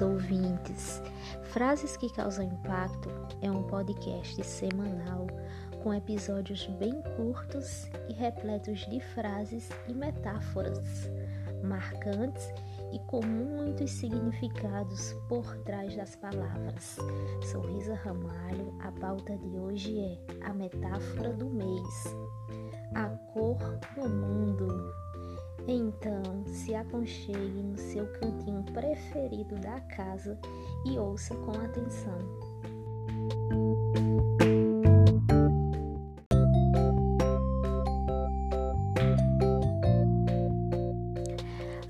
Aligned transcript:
ouvintes. 0.00 1.02
Frases 1.52 1.96
que 1.96 2.08
causam 2.12 2.44
impacto 2.44 3.10
é 3.42 3.50
um 3.50 3.64
podcast 3.64 4.44
semanal 4.44 5.26
com 5.82 5.92
episódios 5.92 6.66
bem 6.78 7.02
curtos 7.16 7.88
e 8.08 8.12
repletos 8.12 8.86
de 8.88 9.00
frases 9.00 9.68
e 9.88 9.92
metáforas 9.92 11.10
marcantes 11.62 12.52
e 12.92 12.98
com 13.00 13.24
muitos 13.24 13.90
significados 13.90 15.14
por 15.28 15.56
trás 15.58 15.94
das 15.96 16.16
palavras. 16.16 16.96
Sou 17.50 17.60
Risa 17.62 17.94
Ramalho, 17.94 18.74
a 18.80 18.90
pauta 18.92 19.36
de 19.36 19.58
hoje 19.58 19.98
é 19.98 20.46
a 20.46 20.52
metáfora 20.52 21.32
do 21.32 21.48
mês, 21.48 22.16
a 22.94 23.08
cor 23.32 23.58
do 23.94 24.08
mundo. 24.08 25.09
Então, 25.66 26.22
se 26.46 26.74
aconchegue 26.74 27.62
no 27.62 27.76
seu 27.76 28.06
cantinho 28.14 28.64
preferido 28.72 29.54
da 29.56 29.80
casa 29.80 30.38
e 30.84 30.98
ouça 30.98 31.34
com 31.36 31.52
atenção. 31.52 32.18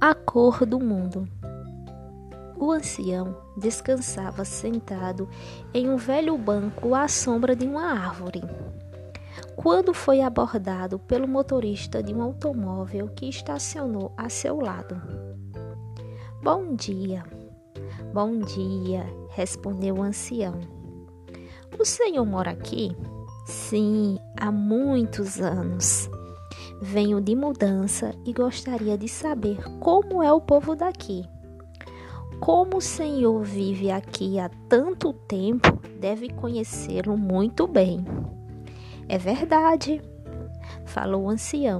A 0.00 0.14
cor 0.14 0.64
do 0.64 0.78
mundo. 0.78 1.28
O 2.58 2.70
ancião 2.70 3.36
descansava 3.56 4.44
sentado 4.44 5.28
em 5.74 5.90
um 5.90 5.96
velho 5.96 6.38
banco 6.38 6.94
à 6.94 7.08
sombra 7.08 7.54
de 7.54 7.66
uma 7.66 7.92
árvore. 7.92 8.42
Quando 9.54 9.92
foi 9.92 10.20
abordado 10.20 10.98
pelo 10.98 11.26
motorista 11.26 12.02
de 12.02 12.14
um 12.14 12.22
automóvel 12.22 13.08
que 13.08 13.28
estacionou 13.28 14.12
a 14.16 14.28
seu 14.28 14.60
lado. 14.60 15.00
Bom 16.42 16.74
dia, 16.74 17.24
bom 18.12 18.38
dia, 18.38 19.04
respondeu 19.30 19.96
o 19.96 20.02
ancião. 20.02 20.60
O 21.78 21.84
senhor 21.84 22.24
mora 22.24 22.52
aqui? 22.52 22.96
Sim, 23.46 24.18
há 24.36 24.50
muitos 24.50 25.40
anos. 25.40 26.08
Venho 26.80 27.20
de 27.20 27.34
mudança 27.34 28.14
e 28.24 28.32
gostaria 28.32 28.98
de 28.98 29.08
saber 29.08 29.58
como 29.80 30.22
é 30.22 30.32
o 30.32 30.40
povo 30.40 30.74
daqui. 30.74 31.24
Como 32.40 32.76
o 32.76 32.82
Senhor 32.82 33.42
vive 33.42 33.90
aqui 33.90 34.38
há 34.38 34.50
tanto 34.68 35.12
tempo, 35.12 35.80
deve 35.98 36.28
conhecê-lo 36.28 37.16
muito 37.16 37.66
bem. 37.66 38.04
É 39.08 39.18
verdade, 39.18 40.02
falou 40.84 41.24
o 41.24 41.30
ancião. 41.30 41.78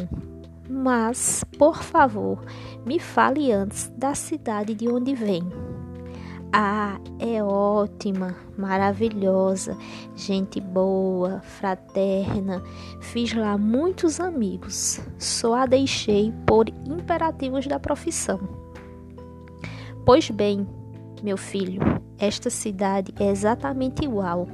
Mas, 0.69 1.45
por 1.59 1.83
favor, 1.83 2.45
me 2.85 2.99
fale 2.99 3.53
antes 3.53 3.93
da 3.97 4.15
cidade 4.15 4.75
de 4.75 4.89
onde 4.89 5.15
vem. 5.15 5.43
Ah, 6.53 6.99
é 7.19 7.43
ótima, 7.43 8.35
maravilhosa, 8.57 9.77
gente 10.15 10.61
boa, 10.61 11.41
fraterna. 11.41 12.63
Fiz 13.01 13.35
lá 13.35 13.59
muitos 13.59 14.21
amigos. 14.21 15.01
Só 15.19 15.55
a 15.55 15.67
deixei 15.67 16.33
por 16.47 16.69
imperativos 16.69 17.67
da 17.67 17.79
profissão. 17.79 18.41
Pois 20.05 20.31
bem, 20.31 20.67
meu 21.23 21.37
filho, 21.37 21.83
esta 22.19 22.49
cidade 22.49 23.13
é 23.19 23.29
exatamente 23.29 24.05
igual. 24.05 24.49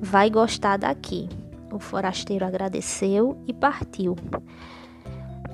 Vai 0.00 0.28
gostar 0.28 0.76
daqui. 0.76 1.28
O 1.72 1.78
forasteiro 1.78 2.44
agradeceu 2.44 3.42
e 3.46 3.54
partiu. 3.54 4.16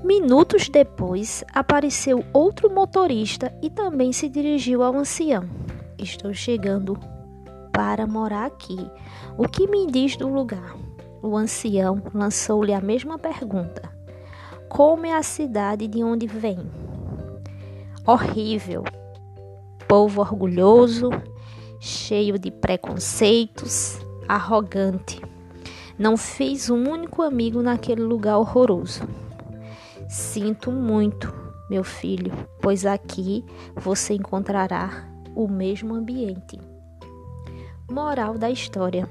Minutos 0.03 0.69
depois, 0.69 1.45
apareceu 1.53 2.25
outro 2.33 2.73
motorista 2.73 3.53
e 3.62 3.69
também 3.69 4.12
se 4.12 4.28
dirigiu 4.28 4.83
ao 4.83 4.97
ancião. 4.97 5.45
Estou 5.98 6.33
chegando 6.33 6.98
para 7.73 8.07
morar 8.07 8.46
aqui. 8.46 8.79
O 9.36 9.48
que 9.48 9.67
me 9.67 9.86
diz 9.86 10.17
do 10.17 10.29
lugar? 10.29 10.77
O 11.23 11.36
ancião 11.36 12.02
lançou-lhe 12.14 12.73
a 12.73 12.80
mesma 12.80 13.19
pergunta. 13.19 13.90
Como 14.69 15.07
é 15.07 15.14
a 15.14 15.23
cidade 15.23 15.86
de 15.89 16.02
onde 16.02 16.27
vem? 16.27 16.58
Horrível. 18.07 18.85
Povo 19.89 20.20
orgulhoso, 20.20 21.11
cheio 21.80 22.39
de 22.39 22.51
preconceitos, 22.51 23.98
arrogante. 24.29 25.20
Não 25.98 26.17
fiz 26.17 26.68
um 26.68 26.90
único 26.90 27.23
amigo 27.23 27.62
naquele 27.62 28.02
lugar 28.02 28.39
horroroso. 28.39 29.02
Sinto 30.08 30.70
muito, 30.70 31.33
meu 31.70 31.83
filho, 31.83 32.33
pois 32.61 32.84
aqui 32.84 33.45
você 33.74 34.14
encontrará 34.14 35.08
o 35.34 35.48
mesmo 35.48 35.95
ambiente. 35.95 36.61
Moral 37.90 38.36
da 38.36 38.51
história: 38.51 39.08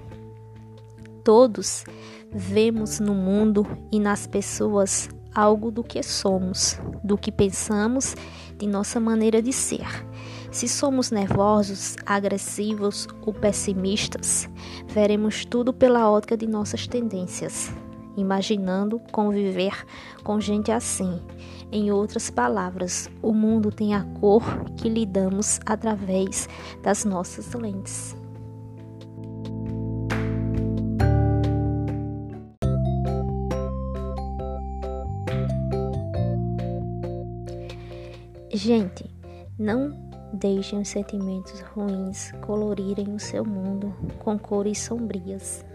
Todos 1.24 1.86
vemos 2.32 3.00
no 3.00 3.16
mundo 3.16 3.66
e 3.92 4.00
nas 4.00 4.28
pessoas 4.28 5.10
algo 5.34 5.72
do 5.72 5.84
que 5.84 6.04
somos, 6.04 6.80
do 7.04 7.18
que 7.18 7.32
pensamos, 7.32 8.16
de 8.58 8.68
nossa 8.68 9.00
maneira 9.00 9.42
de 9.42 9.52
ser. 9.52 9.88
Se 10.56 10.70
somos 10.70 11.12
nervosos, 11.12 11.98
agressivos 12.06 13.10
ou 13.26 13.34
pessimistas, 13.34 14.50
veremos 14.88 15.44
tudo 15.44 15.74
pela 15.74 16.10
ótica 16.10 16.38
de 16.38 16.48
nossas 16.48 16.88
tendências 16.88 17.74
imaginando 18.16 18.98
conviver 19.12 19.86
com 20.24 20.40
gente 20.40 20.72
assim. 20.72 21.22
Em 21.74 21.92
outras 21.92 22.30
palavras, 22.30 23.10
o 23.22 23.34
mundo 23.34 23.70
tem 23.70 23.94
a 23.94 24.06
cor 24.22 24.64
que 24.78 24.88
lhe 24.88 25.06
damos 25.06 25.60
através 25.66 26.48
das 26.82 27.04
nossas 27.04 27.54
lentes. 27.54 28.16
Gente, 38.54 39.14
não 39.60 40.05
deixem 40.36 40.80
os 40.80 40.90
sentimentos 40.90 41.62
ruins 41.62 42.32
colorirem 42.42 43.14
o 43.14 43.20
seu 43.20 43.46
mundo 43.46 43.96
com 44.20 44.38
cores 44.38 44.80
sombrias. 44.80 45.66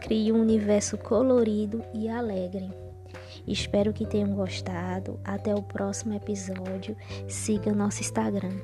Crie 0.00 0.32
um 0.32 0.40
universo 0.40 0.98
colorido 0.98 1.82
e 1.94 2.08
alegre. 2.08 2.70
Espero 3.46 3.92
que 3.92 4.06
tenham 4.06 4.34
gostado. 4.34 5.18
Até 5.24 5.54
o 5.54 5.62
próximo 5.62 6.14
episódio. 6.14 6.96
Siga 7.28 7.72
nosso 7.72 8.00
Instagram. 8.00 8.56